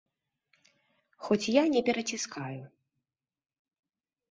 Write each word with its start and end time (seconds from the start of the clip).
Хоць 1.25 1.51
я 1.61 1.67
не 1.75 1.81
пераціскаю. 1.91 2.59